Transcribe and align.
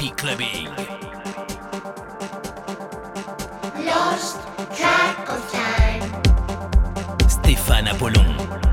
Happy 0.00 0.12
Clubbing. 0.16 0.64
Lost 3.84 4.40
track 4.74 5.28
of 5.28 5.52
time. 5.52 6.00
Stéphane 7.28 7.88
Apollon. 7.90 8.69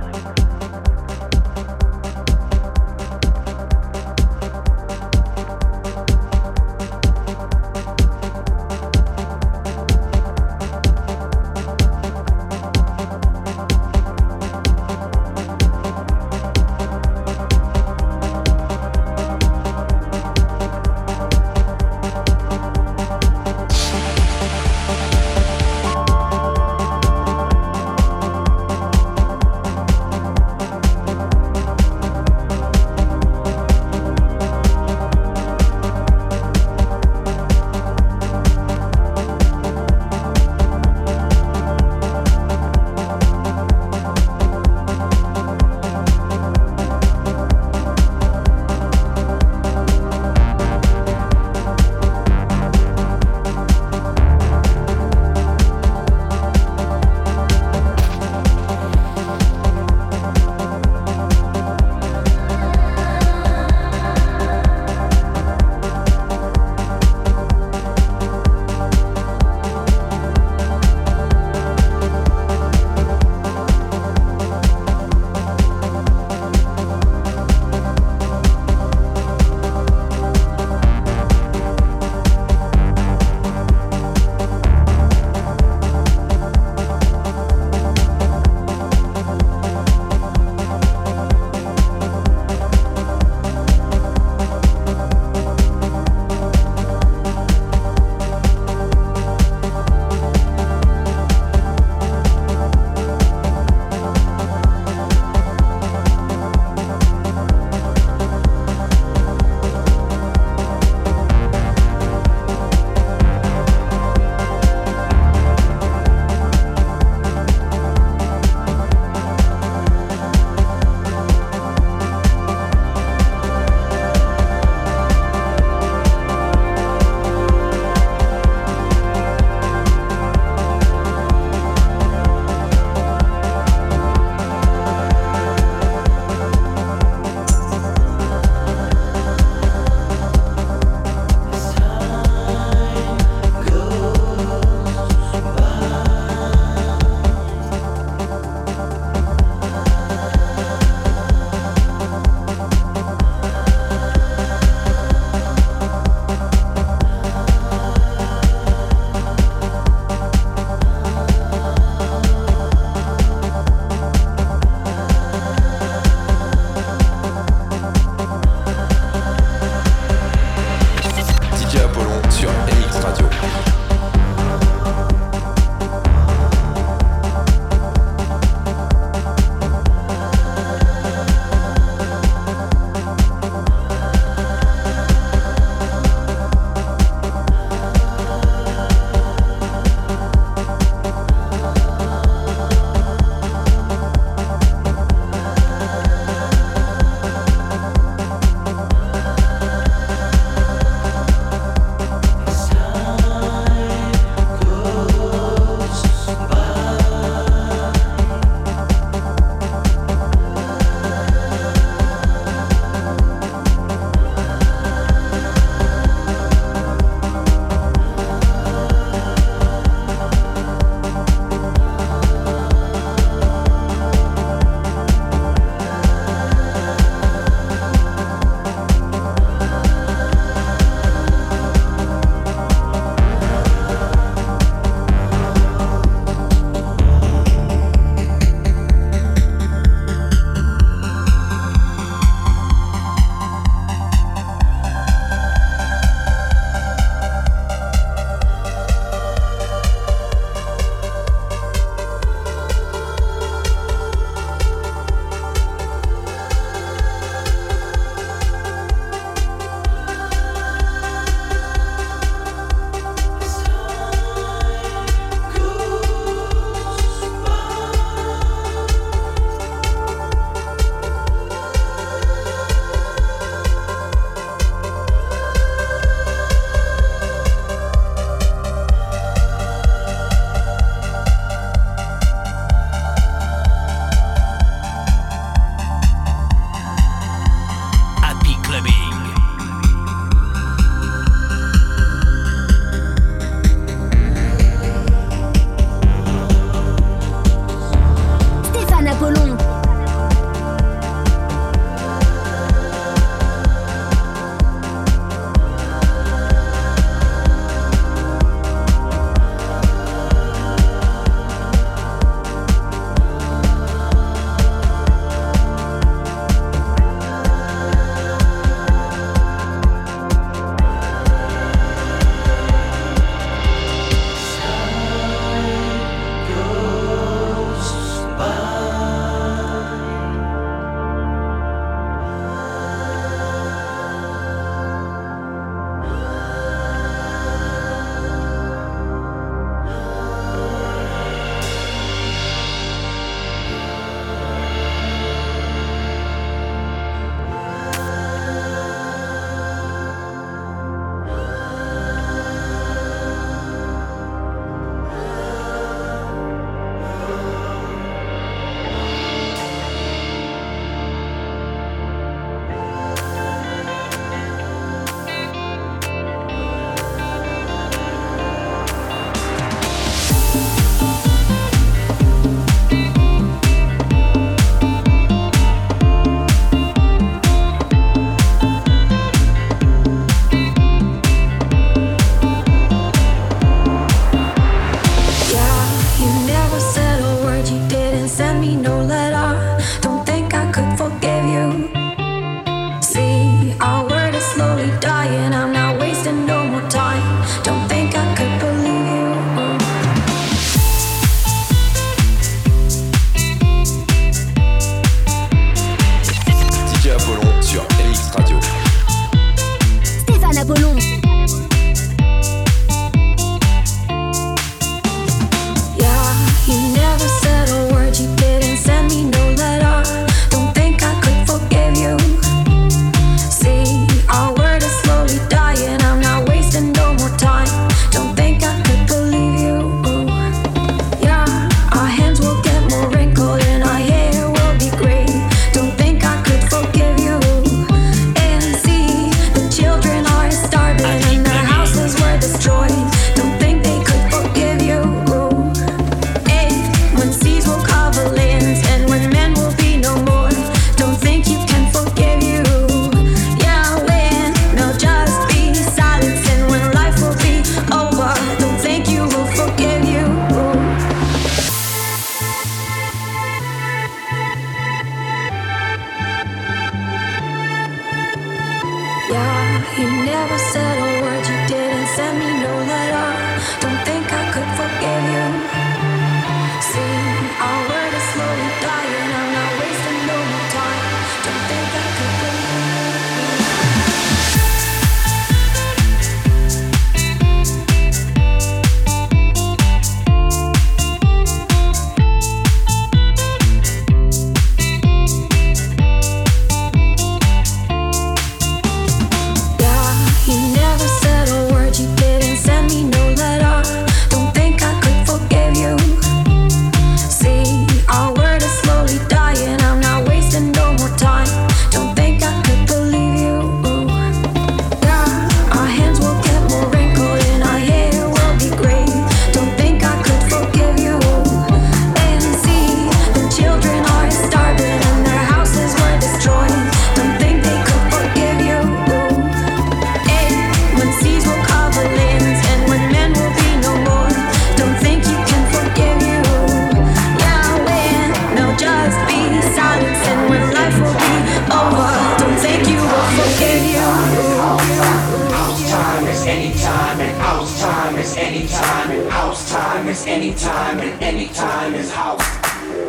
anytime 546.48 547.20
and 547.20 547.38
house 547.42 547.82
time 547.82 548.16
is 548.16 548.38
anytime 548.38 549.12
and 549.12 549.30
house 549.30 549.70
time 549.70 550.08
is 550.08 550.26
anytime 550.26 551.00
and 551.00 551.22
anytime 551.22 551.94
is 551.94 552.10
house. 552.12 552.42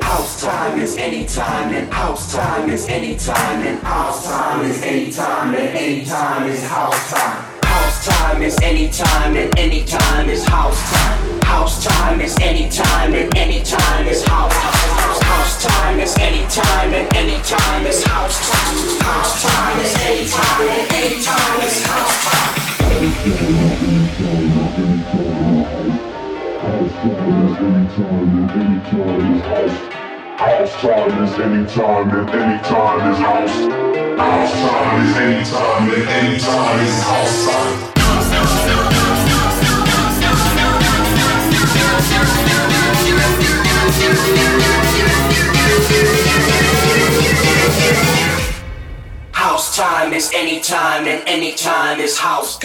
House 0.02 0.40
time 0.42 0.80
is 0.80 0.96
anytime 0.96 1.72
and 1.72 1.92
house 1.92 2.32
time 2.32 2.68
is 2.68 2.88
anytime 2.88 3.62
and 3.64 3.80
house 3.80 4.26
time 4.26 4.64
is 4.64 4.82
anytime 4.82 5.54
and 5.54 5.68
anytime 5.76 6.48
is 6.48 6.64
house 6.64 7.10
time. 7.12 7.44
House 7.62 8.06
time 8.06 8.42
is 8.42 8.58
anytime 8.60 9.36
and 9.36 9.56
anytime 9.56 10.28
is 10.28 10.44
house 10.44 10.90
time. 10.90 11.40
House 11.42 11.84
time 11.86 12.20
is 12.20 12.36
anytime 12.40 13.14
and 13.14 13.36
anytime 13.36 14.06
is 14.08 14.24
house 14.24 14.52
time. 14.52 15.07
House 15.28 15.62
time 15.62 16.00
is 16.00 16.16
any 16.18 16.46
and 16.94 17.16
any 17.16 17.38
is 17.86 18.02
house 18.02 18.38
time. 18.50 18.76
House 19.00 19.42
time 19.42 19.80
is 19.80 19.94
anytime, 19.96 20.68
and 20.68 20.92
anytime 20.92 21.60
is 21.62 21.82
house. 21.84 22.24
House 30.38 30.72
time 30.82 31.24
is 31.24 31.32
anytime, 31.38 32.10
and 32.10 32.30
anytime 32.30 33.00
is 33.10 33.18
house. 33.18 33.54
House 34.18 34.52
time 34.52 35.06
is 35.06 35.16
anytime, 35.16 35.90
and 35.90 36.08
anytime 36.08 36.80
is 36.80 37.02
house. 37.02 37.97
House 49.32 49.74
time 49.74 50.12
is 50.12 50.30
any 50.34 50.60
time, 50.60 51.06
and 51.06 51.26
any 51.26 51.54
time 51.54 51.98
is 51.98 52.18
house. 52.18 52.58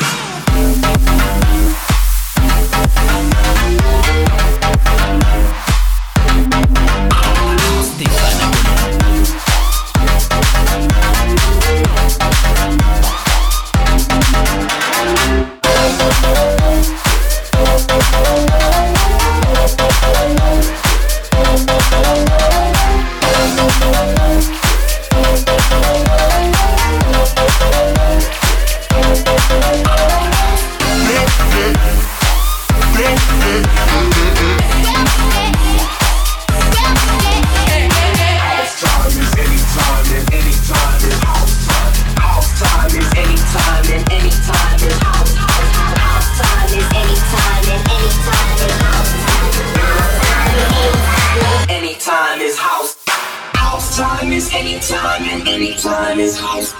time 53.97 54.31
is 54.31 54.49
any 54.53 54.79
time 54.79 55.21
and 55.23 55.47
any 55.47 55.75
time 55.75 56.19
is 56.19 56.39
house. 56.39 56.73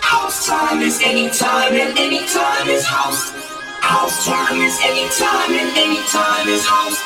House 0.00 0.46
time 0.46 0.80
is 0.80 0.98
any 1.04 1.28
time 1.28 1.74
and 1.74 1.98
any 1.98 2.26
time 2.26 2.68
is 2.68 2.86
house. 2.86 3.32
House 3.80 4.24
time 4.24 4.60
is 4.62 4.78
any 4.82 5.06
time 5.10 5.52
and 5.52 5.76
any 5.76 6.00
time 6.08 6.48
is 6.48 6.64
house. 6.64 6.98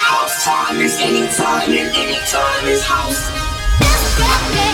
House 0.00 0.44
time 0.44 0.80
is 0.80 0.96
any 1.00 1.26
time 1.36 1.70
and 1.70 1.94
any 1.94 2.18
time 2.32 2.66
is 2.66 2.82
house. 2.82 3.20
That's 3.78 4.18
that 4.18 4.73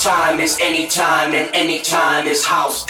time 0.00 0.40
is 0.40 0.56
any 0.62 0.86
time 0.86 1.34
and 1.34 1.50
time. 1.82 2.26
is 2.26 2.42
house. 2.42 2.86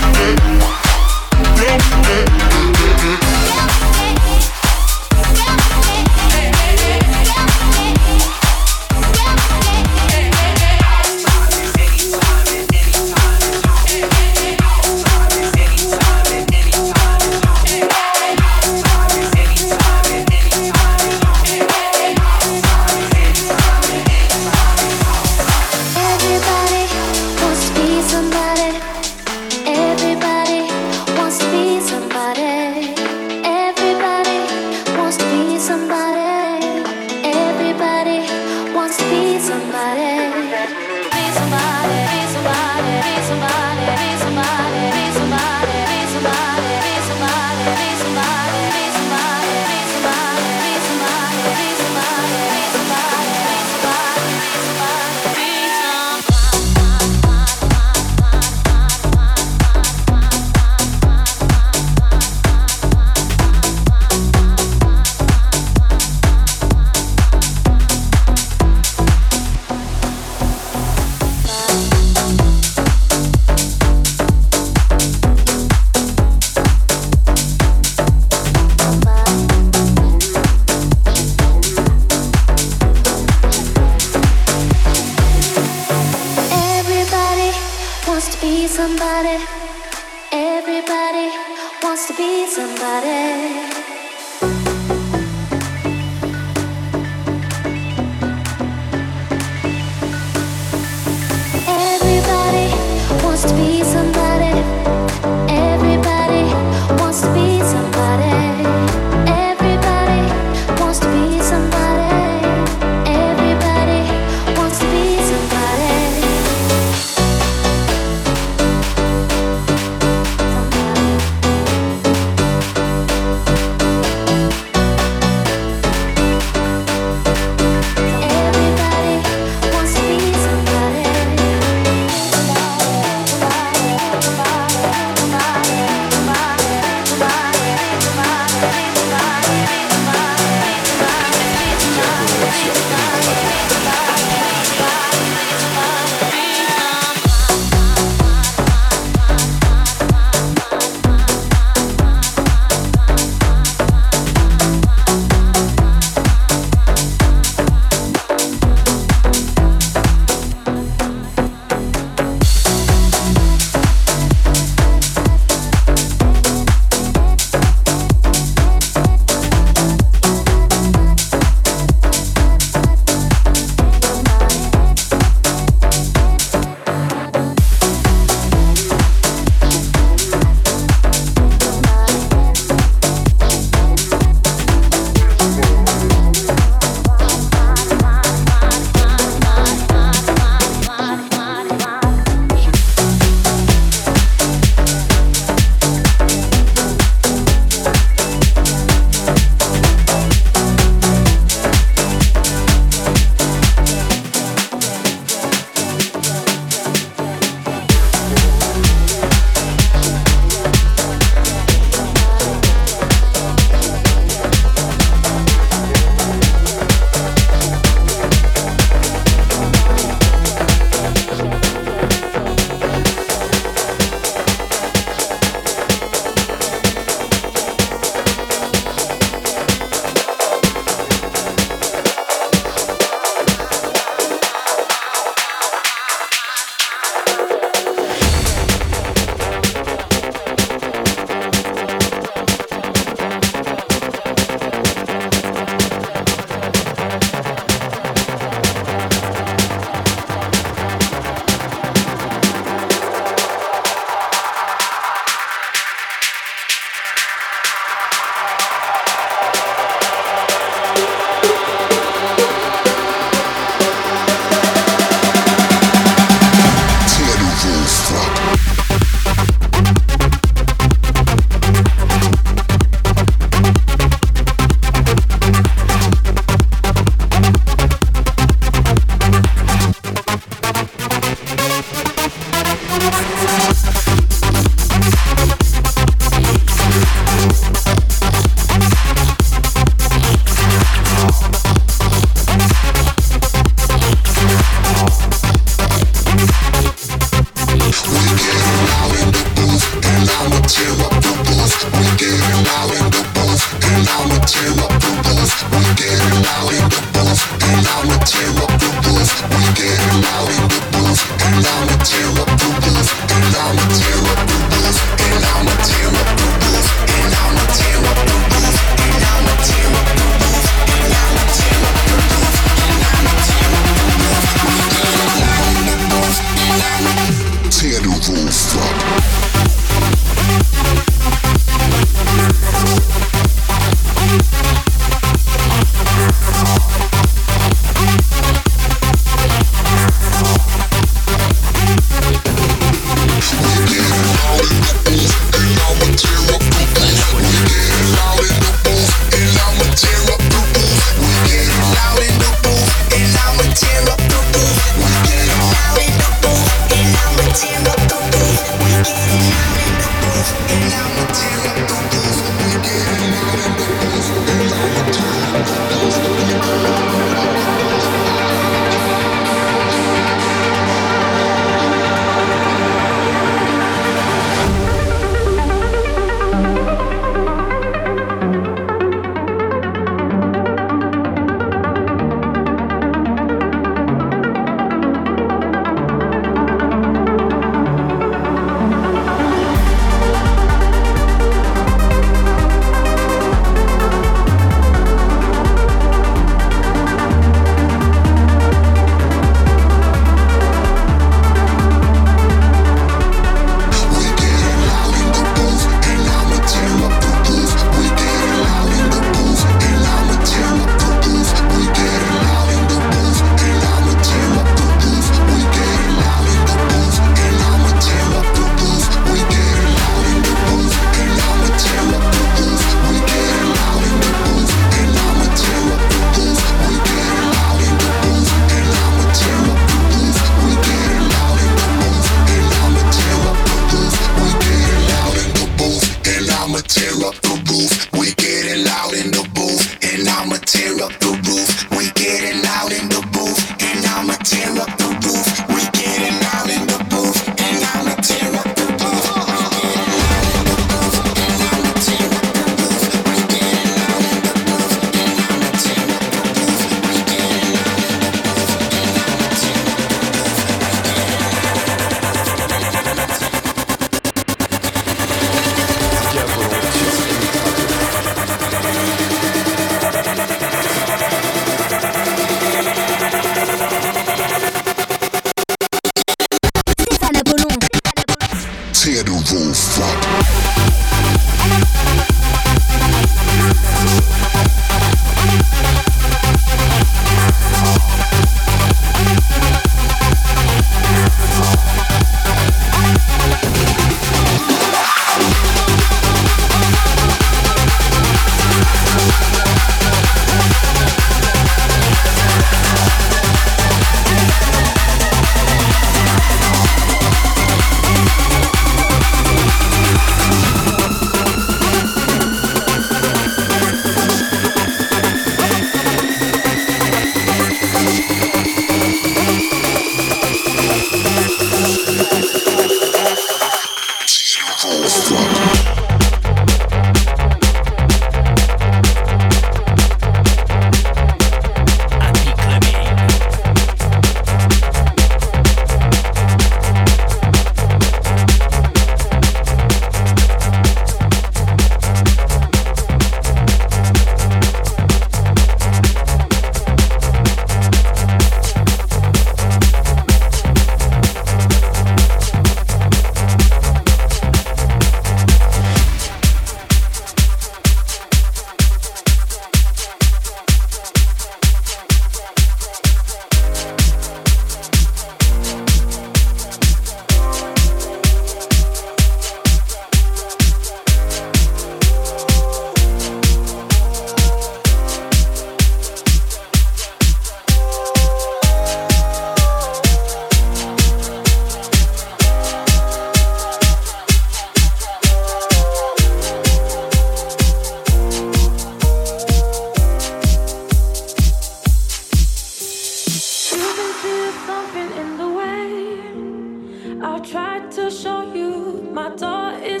moving 594.81 595.11
in 595.17 595.37
the 595.37 595.49
way. 595.59 597.21
I 597.21 597.39
tried 597.39 597.91
to 597.91 598.09
show 598.09 598.53
you 598.53 599.07
my 599.13 599.29
door 599.35 599.73
is 599.83 600.00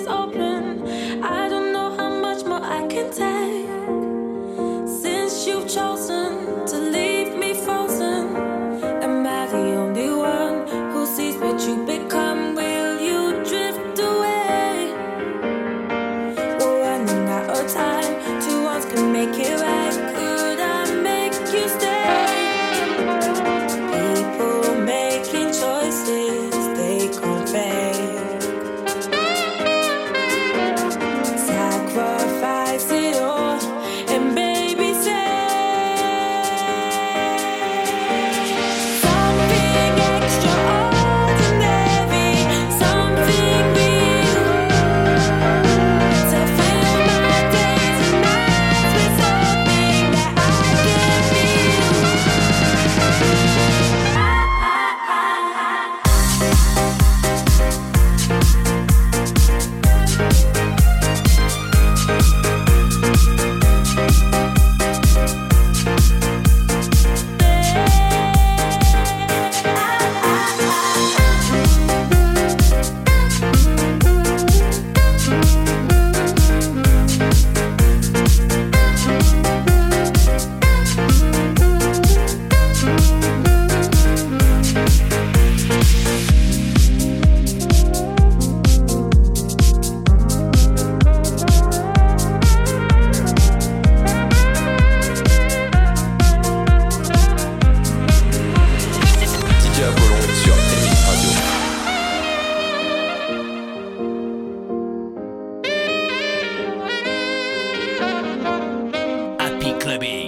Clubby. 109.79 110.20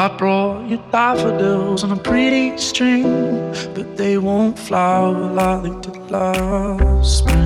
I 0.00 0.08
brought 0.08 0.66
you 0.66 0.82
daffodils 0.90 1.84
on 1.84 1.92
a 1.92 1.96
pretty 1.96 2.56
string, 2.56 3.02
but 3.74 3.98
they 3.98 4.16
won't 4.16 4.58
flower 4.58 5.12
like 5.12 5.62
they 5.62 5.90
did 5.90 6.10
last. 6.10 7.39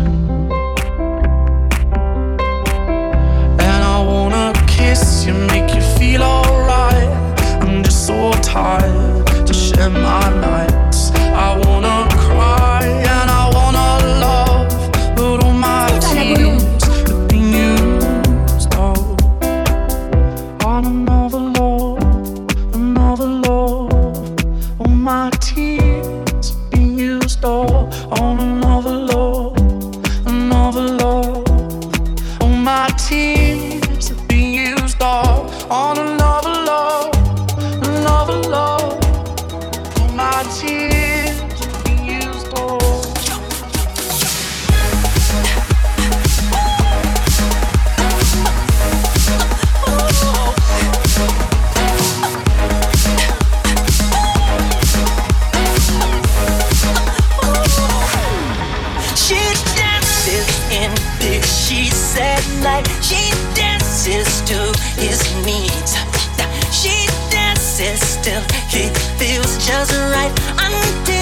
if 68.37 68.51
he 68.69 68.89
feels 69.19 69.65
just 69.65 69.93
right. 70.11 70.33
I 70.59 70.69
need 70.69 71.14